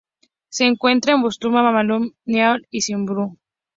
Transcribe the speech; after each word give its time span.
Se 0.49 0.65
encuentra 0.65 1.13
en 1.13 1.21
Botsuana 1.21 1.61
Malaui, 1.71 2.15
Namibia 2.25 2.57
y 2.71 2.81
Zimbabue. 2.81 3.37